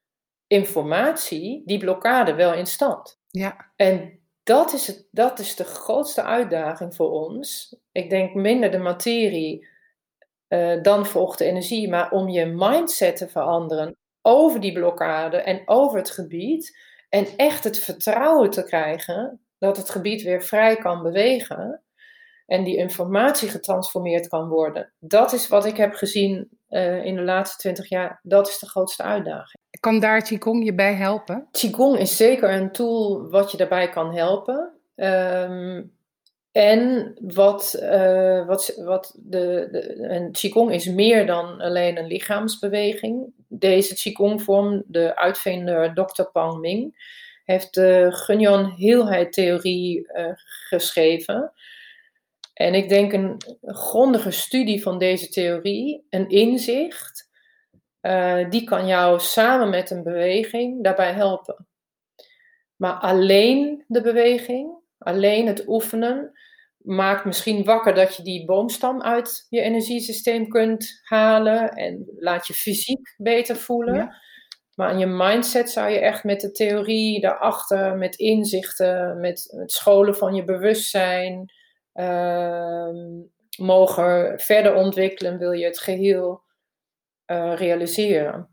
informatie 0.47 1.63
die 1.67 1.79
blokkade 1.79 2.35
wel 2.35 2.55
in 2.55 2.67
stand. 2.67 3.21
Ja. 3.31 3.73
En 3.77 4.21
dat 4.43 4.73
is, 4.73 4.87
het, 4.87 5.09
dat 5.11 5.39
is 5.39 5.57
de 5.57 5.65
grootste 5.65 6.23
uitdaging 6.23 6.95
voor 6.95 7.11
ons. 7.11 7.77
Ik 7.93 8.11
denk 8.11 8.35
minder 8.35 8.71
de 8.71 8.79
materie, 8.79 9.69
uh, 10.49 10.83
dan 10.83 11.07
volgt 11.07 11.39
de 11.39 11.45
energie, 11.45 11.89
maar 11.89 12.11
om 12.11 12.29
je 12.29 12.47
mindset 12.47 13.17
te 13.17 13.29
veranderen 13.29 13.97
over 14.23 14.61
die 14.61 14.73
blokkade 14.73 15.37
en 15.37 15.63
over 15.65 15.99
het 15.99 16.11
gebied. 16.11 16.79
En 17.09 17.27
echt 17.37 17.65
het 17.65 17.79
vertrouwen 17.79 18.51
te 18.51 18.65
krijgen 18.65 19.41
dat 19.59 19.77
het 19.77 19.91
gebied 19.91 20.23
weer 20.23 20.43
vrij 20.43 20.77
kan 20.77 21.03
bewegen 21.03 21.83
en 22.49 22.65
die 22.65 22.77
informatie 22.77 23.49
getransformeerd 23.49 24.29
kan 24.29 24.49
worden. 24.49 24.93
Dat 24.99 25.33
is 25.33 25.49
wat 25.49 25.67
ik 25.67 25.77
heb 25.77 25.95
gezien 25.95 26.49
uh, 26.71 27.05
in 27.05 27.15
de 27.15 27.23
laatste 27.23 27.59
twintig 27.59 27.89
jaar. 27.89 28.21
Dat 28.23 28.49
is 28.49 28.59
de 28.59 28.69
grootste 28.69 29.03
uitdaging. 29.03 29.63
Kan 29.81 30.01
daar 30.01 30.23
Qigong 30.23 30.65
je 30.65 30.75
bij 30.75 30.95
helpen? 30.95 31.49
Qigong 31.51 31.99
is 31.99 32.17
zeker 32.17 32.51
een 32.51 32.73
tool 32.73 33.29
wat 33.31 33.51
je 33.51 33.57
daarbij 33.57 33.89
kan 33.89 34.15
helpen. 34.15 34.73
Um, 34.97 35.93
en 36.53 37.15
wat, 37.21 37.79
uh, 37.83 38.47
wat, 38.47 38.81
wat 38.85 39.15
de, 39.19 39.69
de, 39.71 40.07
en 40.09 40.33
Qigong 40.33 40.73
is 40.73 40.87
meer 40.87 41.27
dan 41.27 41.61
alleen 41.61 41.99
een 41.99 42.07
lichaamsbeweging. 42.07 43.33
Deze 43.49 43.95
Qigong-vorm, 43.95 44.83
de 44.87 45.17
uitvinder 45.17 45.95
Dr. 45.95 46.23
Pang 46.23 46.61
Ming, 46.61 46.95
heeft 47.45 47.75
de 47.75 48.07
Gunyon 48.11 48.71
heelheid 48.71 49.33
theorie 49.33 50.09
uh, 50.13 50.31
geschreven. 50.69 51.53
En 52.59 52.75
ik 52.75 52.89
denk 52.89 53.13
een 53.13 53.37
grondige 53.61 54.31
studie 54.31 54.83
van 54.83 54.99
deze 54.99 55.29
theorie, 55.29 56.07
een 56.11 56.29
inzicht, 56.29 57.29
uh, 58.03 58.51
die 58.51 58.65
kan 58.65 58.87
jou 58.87 59.21
samen 59.21 59.71
met 59.71 59.91
een 59.91 60.03
beweging 60.03 60.85
daarbij 60.85 61.13
helpen. 61.13 61.67
Maar 62.77 62.93
alleen 62.93 63.85
de 63.87 64.01
beweging, 64.01 64.79
alleen 64.99 65.47
het 65.47 65.69
oefenen, 65.69 66.33
maakt 66.79 67.25
misschien 67.25 67.65
wakker 67.65 67.95
dat 67.95 68.17
je 68.17 68.23
die 68.23 68.45
boomstam 68.45 69.03
uit 69.03 69.47
je 69.49 69.61
energiesysteem 69.61 70.49
kunt 70.49 71.01
halen 71.03 71.69
en 71.69 72.13
laat 72.17 72.47
je 72.47 72.55
fysiek 72.55 73.15
beter 73.17 73.57
voelen. 73.57 73.95
Ja. 73.95 74.23
Maar 74.75 74.89
aan 74.89 74.99
je 74.99 75.07
mindset 75.07 75.71
zou 75.71 75.91
je 75.91 75.99
echt 75.99 76.25
met 76.25 76.41
de 76.41 76.51
theorie 76.51 77.21
daarachter, 77.21 77.97
met 77.97 78.17
inzichten, 78.17 79.21
met 79.21 79.55
het 79.57 79.73
scholen 79.73 80.17
van 80.17 80.35
je 80.35 80.45
bewustzijn, 80.45 81.53
mogen 83.59 84.41
verder 84.41 84.75
ontwikkelen, 84.75 85.39
wil 85.39 85.53
je 85.53 85.65
het 85.65 85.79
geheel 85.79 86.43
uh, 87.27 87.55
realiseren. 87.55 88.49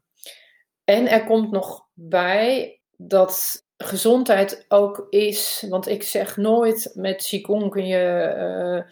En 0.84 1.08
er 1.08 1.24
komt 1.26 1.52
nog 1.52 1.88
bij 1.94 2.80
dat 2.98 3.64
gezondheid 3.78 4.66
ook 4.68 5.08
is, 5.10 5.66
want 5.70 5.88
ik 5.88 6.04
zeg 6.04 6.38
nooit 6.38 6.92
met 6.94 7.26
Qigong 7.28 7.72
kun 7.72 7.88
je 7.88 8.36
uh, 8.38 8.92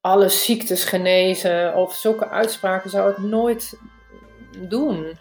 alle 0.00 0.28
ziektes 0.28 0.84
genezen 0.84 1.74
of 1.74 1.94
zulke 1.94 2.28
uitspraken 2.28 2.90
zou 2.90 3.10
ik 3.10 3.18
nooit 3.18 3.78
doen. 4.68 5.18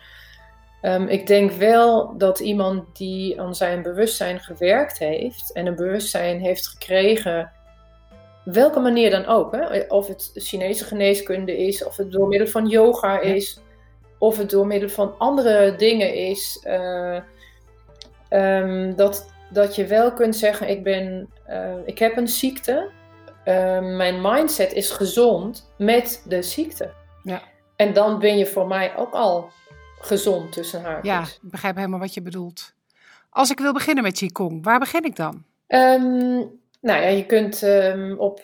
Um, 0.81 1.08
ik 1.08 1.27
denk 1.27 1.51
wel 1.51 2.17
dat 2.17 2.39
iemand 2.39 2.98
die 2.98 3.41
aan 3.41 3.55
zijn 3.55 3.81
bewustzijn 3.81 4.39
gewerkt 4.39 4.98
heeft 4.98 5.51
en 5.53 5.65
een 5.65 5.75
bewustzijn 5.75 6.39
heeft 6.39 6.67
gekregen 6.67 7.51
welke 8.43 8.79
manier 8.79 9.10
dan 9.10 9.25
ook. 9.25 9.51
Hè? 9.51 9.79
Of 9.88 10.07
het 10.07 10.31
Chinese 10.33 10.83
geneeskunde 10.83 11.57
is, 11.57 11.83
of 11.83 11.98
het 11.98 12.12
door 12.12 12.27
middel 12.27 12.48
van 12.48 12.67
yoga 12.67 13.19
is, 13.19 13.60
of 14.17 14.38
het 14.38 14.50
door 14.50 14.67
middel 14.67 14.89
van 14.89 15.17
andere 15.17 15.75
dingen 15.75 16.13
is. 16.13 16.65
Uh, 16.67 17.19
um, 18.29 18.95
dat, 18.95 19.33
dat 19.50 19.75
je 19.75 19.86
wel 19.86 20.13
kunt 20.13 20.36
zeggen: 20.36 20.69
ik, 20.69 20.83
ben, 20.83 21.29
uh, 21.50 21.74
ik 21.86 22.00
heb 22.00 22.17
een 22.17 22.27
ziekte. 22.27 22.89
Uh, 23.45 23.79
mijn 23.79 24.21
mindset 24.21 24.74
is 24.74 24.91
gezond 24.91 25.74
met 25.77 26.24
de 26.27 26.41
ziekte. 26.41 26.91
Ja. 27.24 27.41
En 27.75 27.93
dan 27.93 28.19
ben 28.19 28.38
je 28.38 28.45
voor 28.45 28.67
mij 28.67 28.98
ook 28.98 29.13
al 29.13 29.50
gezond 30.00 30.51
tussen 30.51 30.81
haakjes. 30.81 31.12
Ja, 31.13 31.21
ik 31.21 31.51
begrijp 31.51 31.75
helemaal 31.75 32.00
wat 32.00 32.13
je 32.13 32.21
bedoelt. 32.21 32.74
Als 33.29 33.51
ik 33.51 33.60
wil 33.60 33.74
beginnen 33.74 34.03
met 34.03 34.17
Qigong, 34.17 34.63
waar 34.63 34.79
begin 34.79 35.03
ik 35.03 35.15
dan? 35.15 35.43
Um, 35.67 36.61
nou 36.81 37.01
ja, 37.01 37.07
je 37.07 37.25
kunt 37.25 37.61
um, 37.61 38.19
op 38.19 38.41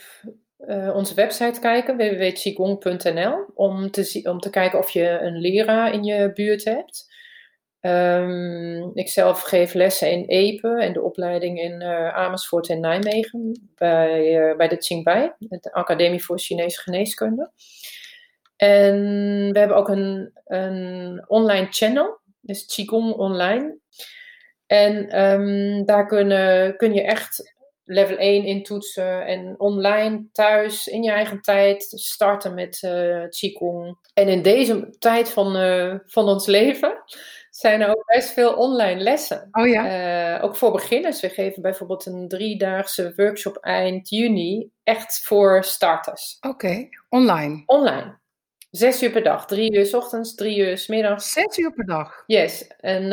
uh, 0.59 0.95
onze 0.95 1.13
website 1.13 1.59
kijken, 1.59 1.97
www.qigong.nl, 1.97 3.45
om 3.53 3.91
te, 3.91 4.21
om 4.23 4.39
te 4.39 4.49
kijken 4.49 4.79
of 4.79 4.89
je 4.89 5.19
een 5.21 5.37
leraar 5.37 5.93
in 5.93 6.03
je 6.03 6.31
buurt 6.33 6.63
hebt. 6.63 7.15
Um, 7.81 8.91
ik 8.93 9.09
zelf 9.09 9.41
geef 9.41 9.73
lessen 9.73 10.11
in 10.11 10.25
Epe 10.25 10.81
en 10.81 10.93
de 10.93 11.01
opleiding 11.01 11.59
in 11.59 11.81
uh, 11.81 12.15
Amersfoort 12.15 12.69
en 12.69 12.79
Nijmegen 12.79 13.69
bij, 13.75 14.49
uh, 14.49 14.55
bij 14.55 14.67
de 14.67 14.77
Qingbai, 14.77 15.31
de 15.39 15.73
Academie 15.73 16.23
voor 16.23 16.39
Chinese 16.39 16.81
Geneeskunde. 16.81 17.51
En 18.55 18.95
we 19.51 19.59
hebben 19.59 19.77
ook 19.77 19.89
een, 19.89 20.31
een 20.45 21.23
online 21.27 21.67
channel, 21.69 22.19
dus 22.41 22.65
Qigong 22.65 23.13
Online. 23.13 23.77
En 24.65 25.21
um, 25.23 25.85
daar 25.85 26.05
kun 26.77 26.93
je 26.93 27.01
echt 27.01 27.55
level 27.87 28.17
1 28.17 28.45
intoetsen 28.45 29.25
en 29.25 29.55
online 29.57 30.27
thuis 30.31 30.87
in 30.87 31.03
je 31.03 31.11
eigen 31.11 31.41
tijd 31.41 31.83
starten 31.95 32.53
met 32.53 32.81
uh, 32.85 33.23
Qigong. 33.29 33.97
En 34.13 34.27
in 34.27 34.41
deze 34.41 34.95
tijd 34.99 35.29
van, 35.29 35.57
uh, 35.57 35.95
van 36.05 36.27
ons 36.27 36.45
leven 36.45 37.03
zijn 37.49 37.81
er 37.81 37.89
ook 37.89 38.05
best 38.05 38.29
veel 38.29 38.53
online 38.53 39.01
lessen. 39.01 39.47
Oh 39.51 39.67
ja. 39.67 40.37
Uh, 40.37 40.43
ook 40.43 40.55
voor 40.55 40.71
beginners. 40.71 41.21
We 41.21 41.29
geven 41.29 41.61
bijvoorbeeld 41.61 42.05
een 42.05 42.27
driedaagse 42.27 43.13
workshop 43.15 43.57
eind 43.57 44.09
juni, 44.09 44.69
echt 44.83 45.19
voor 45.23 45.63
starters. 45.63 46.37
Oké, 46.39 46.53
okay. 46.53 46.89
online. 47.09 47.63
Online. 47.65 48.17
Zes 48.69 49.03
uur 49.03 49.11
per 49.11 49.23
dag. 49.23 49.45
Drie 49.45 49.75
uur 49.75 49.85
s 49.85 49.93
ochtends, 49.93 50.35
drie 50.35 50.57
uur 50.57 50.77
s 50.77 50.87
middags. 50.87 51.31
Zes 51.31 51.57
uur 51.57 51.73
per 51.73 51.85
dag? 51.85 52.23
Yes. 52.25 52.67
En 52.67 53.09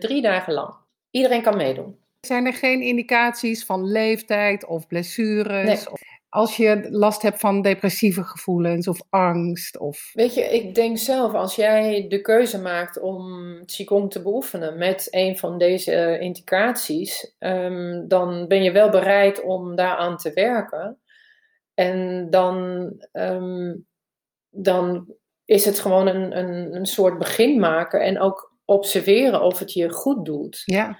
drie 0.00 0.22
dagen 0.22 0.52
lang. 0.52 0.74
Iedereen 1.10 1.42
kan 1.42 1.56
meedoen. 1.56 2.03
Zijn 2.24 2.46
er 2.46 2.54
geen 2.54 2.82
indicaties 2.82 3.64
van 3.64 3.84
leeftijd 3.84 4.66
of 4.66 4.86
blessures? 4.86 5.88
Of 5.88 6.00
als 6.34 6.56
je 6.56 6.88
last 6.90 7.22
hebt 7.22 7.40
van 7.40 7.62
depressieve 7.62 8.22
gevoelens 8.22 8.88
of 8.88 9.00
angst? 9.10 9.78
Of... 9.78 10.10
Weet 10.12 10.34
je, 10.34 10.42
ik 10.42 10.74
denk 10.74 10.98
zelf, 10.98 11.32
als 11.32 11.54
jij 11.54 12.06
de 12.08 12.20
keuze 12.20 12.60
maakt 12.60 13.00
om 13.00 13.24
Qigong 13.64 14.10
te 14.10 14.22
beoefenen 14.22 14.78
met 14.78 15.06
een 15.10 15.38
van 15.38 15.58
deze 15.58 16.18
indicaties, 16.18 17.34
um, 17.38 18.08
dan 18.08 18.48
ben 18.48 18.62
je 18.62 18.72
wel 18.72 18.90
bereid 18.90 19.42
om 19.42 19.76
daaraan 19.76 20.16
te 20.16 20.32
werken. 20.32 20.98
En 21.74 22.26
dan, 22.30 22.88
um, 23.12 23.86
dan 24.50 25.14
is 25.44 25.64
het 25.64 25.78
gewoon 25.78 26.06
een, 26.06 26.38
een, 26.38 26.74
een 26.74 26.86
soort 26.86 27.18
begin 27.18 27.60
maken 27.60 28.00
en 28.00 28.20
ook 28.20 28.52
observeren 28.64 29.42
of 29.42 29.58
het 29.58 29.72
je 29.72 29.90
goed 29.90 30.24
doet. 30.24 30.62
Ja. 30.64 30.98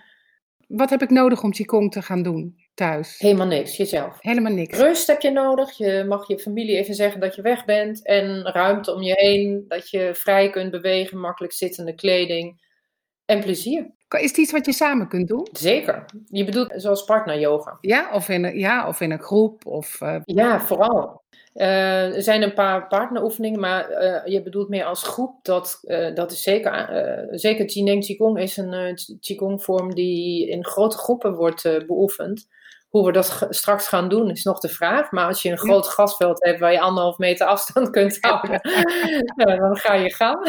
Wat 0.76 0.90
heb 0.90 1.02
ik 1.02 1.11
nodig 1.11 1.43
om 1.43 1.50
Qigong 1.50 1.93
te 1.93 2.02
gaan 2.02 2.23
doen? 2.23 2.62
thuis? 2.75 3.19
Helemaal 3.19 3.47
niks, 3.47 3.76
jezelf. 3.76 4.16
Helemaal 4.21 4.52
niks. 4.52 4.78
Rust 4.78 5.07
heb 5.07 5.21
je 5.21 5.31
nodig. 5.31 5.76
Je 5.76 6.04
mag 6.09 6.28
je 6.28 6.38
familie 6.38 6.76
even 6.76 6.95
zeggen 6.95 7.21
dat 7.21 7.35
je 7.35 7.43
weg 7.43 7.64
bent. 7.64 8.07
En 8.07 8.43
ruimte 8.43 8.95
om 8.95 9.02
je 9.02 9.12
heen. 9.12 9.64
Dat 9.69 9.90
je 9.90 10.11
vrij 10.14 10.50
kunt 10.50 10.71
bewegen, 10.71 11.19
makkelijk 11.19 11.52
zittende 11.52 11.95
kleding. 11.95 12.62
En 13.25 13.40
plezier. 13.40 13.90
Is 14.21 14.28
het 14.28 14.38
iets 14.38 14.52
wat 14.52 14.66
je 14.66 14.73
samen 14.73 15.09
kunt 15.09 15.28
doen? 15.28 15.49
Zeker. 15.52 16.04
Je 16.26 16.44
bedoelt 16.44 16.73
zoals 16.76 17.04
partner 17.04 17.38
yoga. 17.38 17.78
Ja, 17.80 18.11
of 18.12 18.28
in 18.28 18.44
een, 18.44 18.59
ja, 18.59 18.88
of 18.88 19.00
in 19.00 19.11
een 19.11 19.23
groep? 19.23 19.66
Of, 19.66 20.00
uh... 20.00 20.16
Ja, 20.25 20.61
vooral. 20.61 21.23
Uh, 21.54 22.16
er 22.16 22.23
zijn 22.23 22.42
een 22.42 22.54
paar 22.54 22.87
partneroefeningen, 22.87 23.61
maar 23.61 23.90
uh, 23.90 24.33
je 24.33 24.42
bedoelt 24.42 24.68
meer 24.68 24.85
als 24.85 25.02
groep. 25.02 25.38
Dat, 25.42 25.80
uh, 25.83 26.14
dat 26.14 26.33
is 26.33 26.42
zeker. 26.42 26.88
zeker 27.30 27.64
Qigong 27.66 28.38
is 28.38 28.56
een 28.56 28.99
Qigong-vorm 29.21 29.94
die 29.94 30.49
in 30.49 30.64
grote 30.64 30.99
groepen 30.99 31.35
wordt 31.35 31.62
beoefend. 31.87 32.49
Hoe 32.95 33.07
we 33.07 33.13
dat 33.13 33.47
straks 33.51 33.89
gaan 33.89 34.09
doen 34.09 34.31
is 34.31 34.45
nog 34.45 34.61
de 34.61 34.69
vraag. 34.69 35.11
Maar 35.11 35.27
als 35.27 35.43
je 35.43 35.51
een 35.51 35.59
groot 35.59 35.87
gasveld 35.87 36.45
hebt 36.45 36.61
waar 36.61 36.73
je 36.73 36.81
anderhalf 36.81 37.19
meter 37.19 37.47
afstand 37.47 37.91
kunt 37.97 38.19
houden, 38.21 38.61
dan 39.59 39.77
ga 39.77 39.95
je 39.95 40.15
gaan. 40.15 40.47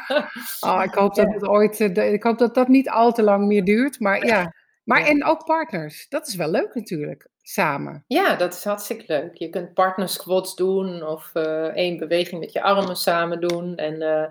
oh, 0.70 0.82
ik 0.84 0.94
hoop 0.94 1.14
dat 1.14 1.32
het 1.32 1.48
ooit. 1.48 1.80
ik 1.96 2.22
hoop 2.22 2.38
dat 2.38 2.54
dat 2.54 2.68
niet 2.68 2.90
al 2.90 3.12
te 3.12 3.22
lang 3.22 3.46
meer 3.46 3.64
duurt. 3.64 4.00
Maar 4.00 4.26
ja. 4.26 4.54
Maar 4.84 5.06
en 5.06 5.24
ook 5.24 5.44
partners. 5.44 6.08
Dat 6.08 6.26
is 6.26 6.34
wel 6.34 6.50
leuk 6.50 6.74
natuurlijk 6.74 7.28
samen. 7.42 8.04
Ja, 8.06 8.34
dat 8.34 8.54
is 8.54 8.64
hartstikke 8.64 9.04
leuk. 9.06 9.34
Je 9.34 9.48
kunt 9.48 9.74
partner 9.74 10.08
squats 10.08 10.54
doen 10.56 11.02
of 11.02 11.30
uh, 11.34 11.64
één 11.64 11.98
beweging 11.98 12.40
met 12.40 12.52
je 12.52 12.62
armen 12.62 12.96
samen 12.96 13.40
doen. 13.40 13.76
En 13.76 13.94
uh, 13.94 14.24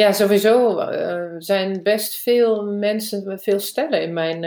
ja, 0.00 0.12
sowieso 0.12 0.80
uh, 0.80 1.34
zijn 1.38 1.82
best 1.82 2.22
veel 2.22 2.64
mensen, 2.64 3.40
veel 3.40 3.60
stellen 3.60 4.02
in 4.02 4.12
mijn 4.12 4.44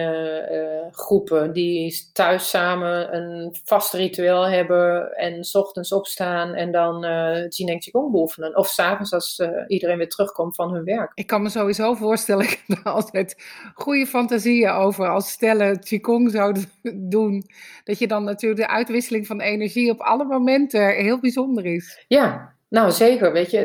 groepen 0.91 1.53
die 1.53 2.09
thuis 2.13 2.49
samen 2.49 3.15
een 3.15 3.55
vast 3.65 3.93
ritueel 3.93 4.47
hebben 4.47 5.11
en 5.15 5.43
s 5.43 5.55
ochtends 5.55 5.91
opstaan 5.91 6.53
en 6.53 6.71
dan 6.71 7.05
uh, 7.05 7.49
Jineng 7.49 7.79
Qigong 7.79 8.11
beoefenen. 8.11 8.57
Of 8.57 8.67
s'avonds 8.67 9.13
als 9.13 9.41
iedereen 9.67 9.97
weer 9.97 10.09
terugkomt 10.09 10.55
van 10.55 10.73
hun 10.73 10.83
werk. 10.83 11.11
Ik 11.15 11.27
kan 11.27 11.41
me 11.41 11.49
sowieso 11.49 11.93
voorstellen, 11.93 12.45
ik 12.49 12.63
heb 12.67 12.77
er 12.77 12.91
altijd 12.91 13.43
goede 13.75 14.05
fantasieën 14.05 14.69
over 14.69 15.07
als 15.07 15.31
stellen 15.31 15.79
Qigong 15.79 16.31
zouden 16.31 16.71
doen. 17.15 17.43
Dat 17.83 17.99
je 17.99 18.07
dan 18.07 18.23
natuurlijk 18.23 18.61
de 18.61 18.67
uitwisseling 18.67 19.27
van 19.27 19.41
energie 19.41 19.91
op 19.91 19.99
alle 19.99 20.25
momenten 20.25 20.95
heel 20.95 21.19
bijzonder 21.19 21.65
is. 21.65 22.05
Ja, 22.07 22.52
nou, 22.73 22.91
zeker. 22.91 23.31
Weet 23.31 23.51
je, 23.51 23.59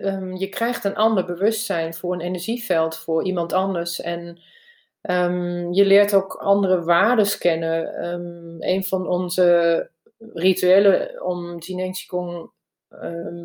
um, 0.00 0.36
je 0.36 0.48
krijgt 0.48 0.84
een 0.84 0.94
ander 0.94 1.24
bewustzijn 1.24 1.94
voor 1.94 2.12
een 2.12 2.20
energieveld, 2.20 2.96
voor 2.96 3.24
iemand 3.24 3.52
anders. 3.52 4.00
En 4.00 4.40
um, 5.02 5.72
je 5.72 5.84
leert 5.84 6.14
ook 6.14 6.34
andere 6.34 6.84
waarden 6.84 7.38
kennen. 7.38 8.04
Um, 8.04 8.56
een 8.58 8.84
van 8.84 9.08
onze 9.08 9.90
rituelen 10.32 11.24
om 11.24 11.58
Jineng 11.58 11.94
Qigong, 11.94 12.50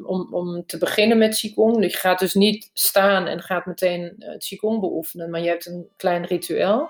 om, 0.05 0.27
om 0.31 0.65
te 0.65 0.77
beginnen 0.77 1.17
met 1.17 1.39
Qigong. 1.39 1.83
Je 1.83 1.89
gaat 1.89 2.19
dus 2.19 2.33
niet 2.33 2.69
staan 2.73 3.27
en 3.27 3.41
gaat 3.41 3.65
meteen 3.65 4.15
uh, 4.19 4.37
Qigong 4.37 4.79
beoefenen, 4.79 5.29
maar 5.29 5.41
je 5.41 5.47
hebt 5.49 5.65
een 5.65 5.89
klein 5.97 6.25
ritueel. 6.25 6.89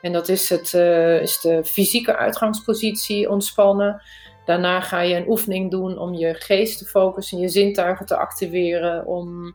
En 0.00 0.12
dat 0.12 0.28
is, 0.28 0.48
het, 0.48 0.72
uh, 0.72 1.20
is 1.20 1.40
de 1.40 1.64
fysieke 1.64 2.16
uitgangspositie 2.16 3.30
ontspannen. 3.30 4.02
Daarna 4.44 4.80
ga 4.80 5.00
je 5.00 5.16
een 5.16 5.28
oefening 5.28 5.70
doen 5.70 5.98
om 5.98 6.14
je 6.14 6.34
geest 6.34 6.78
te 6.78 6.84
focussen, 6.84 7.38
je 7.38 7.48
zintuigen 7.48 8.06
te 8.06 8.16
activeren, 8.16 9.06
om 9.06 9.54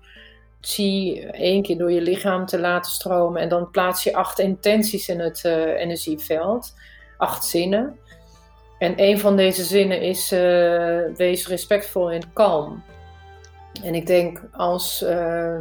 chi 0.61 1.19
één 1.21 1.61
keer 1.61 1.77
door 1.77 1.91
je 1.91 2.01
lichaam 2.01 2.45
te 2.45 2.59
laten 2.59 2.91
stromen. 2.91 3.41
En 3.41 3.49
dan 3.49 3.71
plaats 3.71 4.03
je 4.03 4.13
acht 4.13 4.39
intenties 4.39 5.09
in 5.09 5.19
het 5.19 5.43
uh, 5.45 5.79
energieveld, 5.79 6.73
acht 7.17 7.45
zinnen. 7.45 7.99
En 8.77 8.93
een 8.95 9.19
van 9.19 9.35
deze 9.35 9.63
zinnen 9.63 10.01
is: 10.01 10.31
uh, 10.31 10.99
wees 11.15 11.47
respectvol 11.47 12.11
en 12.11 12.33
kalm. 12.33 12.83
En 13.83 13.95
ik 13.95 14.07
denk 14.07 14.41
als, 14.51 15.01
uh, 15.01 15.59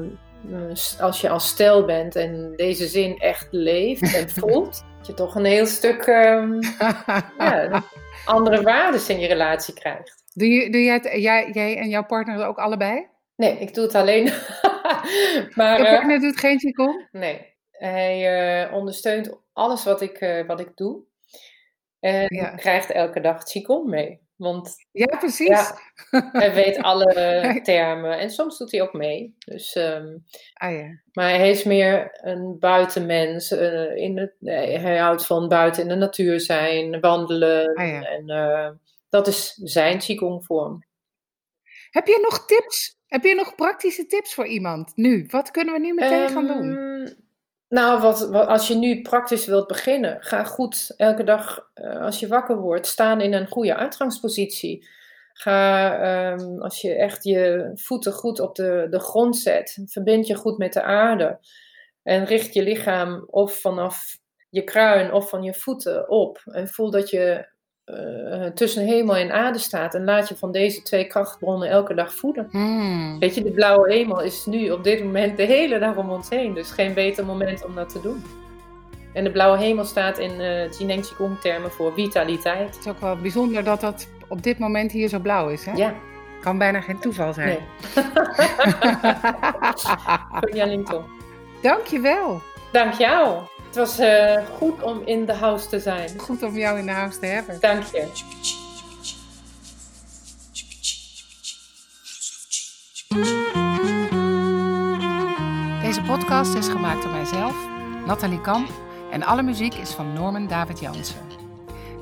als 1.01 1.21
je 1.21 1.29
als 1.29 1.47
stel 1.47 1.85
bent 1.85 2.17
en 2.17 2.53
deze 2.57 2.87
zin 2.87 3.19
echt 3.19 3.49
leeft 3.51 4.15
en 4.15 4.31
voelt, 4.31 4.85
dat 4.99 5.07
je 5.07 5.15
toch 5.15 5.35
een 5.35 5.45
heel 5.45 5.67
stuk. 5.67 6.07
Um, 6.07 6.61
ja, 7.39 7.85
andere 8.25 8.63
waarden 8.63 9.09
in 9.09 9.19
je 9.19 9.27
relatie 9.27 9.75
krijgt. 9.75 10.25
Doe, 10.35 10.49
je, 10.49 10.71
doe 10.71 10.83
jij, 10.83 10.95
het, 10.95 11.23
jij, 11.23 11.51
jij 11.53 11.77
en 11.77 11.89
jouw 11.89 12.05
partner 12.05 12.47
ook 12.47 12.59
allebei? 12.59 13.07
Nee, 13.37 13.59
ik 13.59 13.75
doe 13.75 13.85
het 13.85 13.95
alleen. 13.95 14.25
maar, 15.55 15.79
je 15.79 15.85
partner 15.85 16.17
uh, 16.17 16.21
doet 16.21 16.39
geen 16.39 16.59
Qigong? 16.59 17.09
Nee, 17.13 17.55
hij 17.71 18.67
uh, 18.67 18.73
ondersteunt 18.73 19.39
alles 19.53 19.85
wat 19.85 20.01
ik, 20.01 20.21
uh, 20.21 20.47
wat 20.47 20.61
ik 20.61 20.77
doe. 20.77 21.03
En 22.01 22.27
ja. 22.29 22.51
krijgt 22.51 22.91
elke 22.91 23.21
dag 23.21 23.43
Qigong 23.43 23.89
mee. 23.89 24.28
Want, 24.39 24.77
ja, 24.93 25.17
precies. 25.19 25.49
Ja, 25.49 25.79
hij 26.33 26.55
weet 26.55 26.79
alle 26.91 27.61
termen. 27.63 28.19
En 28.19 28.31
soms 28.31 28.59
doet 28.59 28.73
hij 28.73 28.83
ook 28.83 28.93
mee. 28.93 29.35
Dus, 29.39 29.75
um, 29.75 30.25
ah, 30.55 30.73
ja. 30.73 31.01
Maar 31.13 31.29
hij 31.29 31.51
is 31.51 31.65
meer 31.65 32.19
een 32.23 32.59
buitenmens. 32.59 33.53
Uh, 33.53 33.97
in 33.97 34.19
het, 34.19 34.35
hij 34.41 34.99
houdt 34.99 35.27
van 35.27 35.49
buiten 35.49 35.83
in 35.83 35.89
de 35.89 35.95
natuur 35.95 36.41
zijn, 36.41 37.01
wandelen. 37.01 37.75
Ah, 37.75 37.89
ja. 37.89 38.03
En 38.03 38.31
uh, 38.31 38.71
dat 39.09 39.27
is 39.27 39.53
zijn 39.55 39.99
Qigong-vorm. 39.99 40.87
Heb 41.91 42.07
je 42.07 42.19
nog 42.23 42.47
tips? 42.47 42.99
Heb 43.07 43.25
je 43.25 43.35
nog 43.35 43.55
praktische 43.55 44.07
tips 44.07 44.35
voor 44.35 44.47
iemand 44.47 44.97
nu? 44.97 45.27
Wat 45.31 45.51
kunnen 45.51 45.75
we 45.75 45.81
nu 45.81 45.95
meteen 45.95 46.23
um, 46.23 46.29
gaan 46.29 46.47
doen? 46.47 47.28
Nou, 47.69 48.01
wat, 48.01 48.33
als 48.33 48.69
je 48.69 48.75
nu 48.75 49.03
praktisch 49.03 49.47
wilt 49.47 49.67
beginnen, 49.67 50.17
ga 50.21 50.45
goed 50.45 50.95
elke 50.97 51.25
dag 51.25 51.71
uh, 51.75 52.01
als 52.01 52.21
je 52.21 52.29
wakker 52.29 52.57
wordt 52.57 52.87
staan 52.87 53.21
in 53.21 53.33
een 53.33 53.49
goede 53.49 53.77
uitgangspositie. 53.77 54.89
Ga, 55.33 56.33
um, 56.33 56.63
als 56.63 56.81
je 56.81 56.95
echt 56.95 57.25
je 57.25 57.71
voeten 57.75 58.13
goed 58.13 58.41
op 58.41 58.55
de, 58.55 58.87
de 58.91 59.01
grond 59.01 59.37
zet, 59.37 59.79
verbind 59.85 60.27
je 60.27 60.35
goed 60.35 60.59
met 60.59 60.73
de 60.73 60.83
aarde. 60.83 61.39
En 62.03 62.25
richt 62.25 62.55
je 62.55 62.63
lichaam 62.63 63.27
of 63.31 63.61
vanaf 63.61 64.19
je 64.51 64.65
kruin 64.65 65.13
of 65.13 65.29
van 65.29 65.43
je 65.43 65.55
voeten 65.55 66.09
op. 66.09 66.41
En 66.45 66.69
voel 66.69 66.91
dat 66.91 67.11
je 67.11 67.49
uh, 67.91 68.47
tussen 68.47 68.85
hemel 68.85 69.17
en 69.17 69.33
aarde 69.33 69.59
staat. 69.59 69.95
En 69.95 70.05
laat 70.05 70.29
je 70.29 70.37
van 70.37 70.53
deze 70.53 70.83
twee 70.83 71.05
krachtbronnen 71.05 71.69
elke 71.69 71.95
dag 71.95 72.15
voeden. 72.15 72.49
Mm. 72.51 73.19
Weet 73.19 73.35
je, 73.35 73.43
de 73.43 73.51
blauwe 73.51 73.93
hemel 73.93 74.23
is 74.23 74.47
nu 74.47 74.71
op 74.71 74.85
dit 74.85 75.05
moment 75.05 75.37
de 75.37 75.43
hele 75.43 75.79
dag 75.79 75.97
om 75.97 76.11
ons 76.11 76.29
heen. 76.29 76.55
Dus 76.55 76.71
geen 76.71 76.95
beter 76.95 77.25
moment 77.25 77.65
om 77.65 77.75
dat 77.75 77.89
te 77.89 78.01
doen. 78.01 78.25
En 79.13 79.25
de 79.25 79.31
blauwe 79.31 79.59
hemel 79.59 79.85
staat 79.85 80.19
in 80.19 80.41
uh, 80.41 80.71
Jineng 80.71 81.07
Qigong 81.07 81.41
termen 81.41 81.71
voor 81.71 81.93
vitaliteit. 81.93 82.75
Het 82.75 82.79
is 82.79 82.87
ook 82.87 83.01
wel 83.01 83.17
bijzonder 83.17 83.65
dat 83.65 83.81
dat 83.81 84.09
op 84.29 84.43
dit 84.43 84.59
moment 84.59 84.93
hier 84.93 85.09
zo 85.09 85.19
blauw 85.19 85.49
is, 85.49 85.65
hè? 85.65 85.73
Ja. 85.73 85.95
Kan 86.41 86.59
bijna 86.59 86.81
geen 86.81 86.99
toeval 86.99 87.33
zijn. 87.33 87.49
Nee. 87.49 87.59
Dank 91.63 91.87
je 91.87 92.01
wel. 92.01 92.41
Dank 92.73 92.93
jou. 92.93 93.39
Het 93.69 93.77
was 93.77 94.01
uh, 94.01 94.39
goed 94.57 94.83
om 94.83 95.03
in 95.05 95.27
de 95.27 95.33
house 95.33 95.69
te 95.69 95.81
zijn. 95.81 96.19
Goed 96.19 96.43
om 96.43 96.57
jou 96.57 96.79
in 96.79 96.87
de 96.87 96.93
house 96.93 97.19
te 97.19 97.27
hebben. 97.27 97.61
Dank 97.61 97.83
je. 97.83 98.07
Deze 105.83 106.03
podcast 106.03 106.55
is 106.55 106.69
gemaakt 106.69 107.03
door 107.03 107.13
mijzelf, 107.13 107.55
Nathalie 108.07 108.41
Kamp, 108.41 108.71
en 109.11 109.23
alle 109.23 109.43
muziek 109.43 109.75
is 109.75 109.91
van 109.91 110.13
Norman 110.13 110.47
David 110.47 110.81
Jansen. 110.81 111.21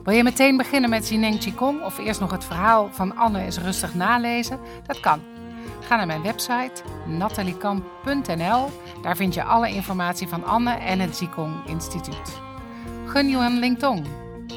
Wil 0.05 0.15
je 0.15 0.23
meteen 0.23 0.57
beginnen 0.57 0.91
met 0.91 1.09
Jineng 1.09 1.39
Qigong 1.39 1.83
of 1.85 1.99
eerst 1.99 2.21
nog 2.21 2.31
het 2.31 2.45
verhaal 2.45 2.89
van 2.93 3.17
Anne 3.17 3.43
eens 3.43 3.59
rustig 3.59 3.95
nalezen? 3.95 4.61
Dat 4.87 5.01
kan. 5.01 5.23
Ga 5.81 5.97
naar 5.97 6.07
mijn 6.07 6.23
website 6.23 6.83
nataliekamp.nl. 7.07 8.71
Daar 9.03 9.17
vind 9.17 9.35
je 9.35 9.45
alle 9.45 9.71
informatie 9.71 10.29
van 10.29 10.45
Anne 10.45 10.75
en 10.75 11.01
het 11.01 11.17
Qigong 11.19 11.67
Instituut. 11.67 12.41
Gun 13.07 13.29
Yuan 13.29 13.59
Lingtong. 13.59 14.07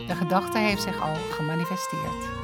De 0.07 0.15
gedachte 0.15 0.57
heeft 0.57 0.81
zich 0.81 1.01
al 1.01 1.15
gemanifesteerd. 1.31 2.38